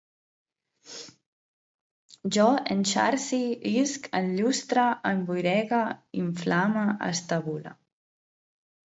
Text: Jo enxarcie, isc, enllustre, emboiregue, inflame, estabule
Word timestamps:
Jo 2.37 2.45
enxarcie, 2.75 3.51
isc, 3.71 4.07
enllustre, 4.19 4.85
emboiregue, 5.09 5.83
inflame, 6.23 6.87
estabule 7.09 7.75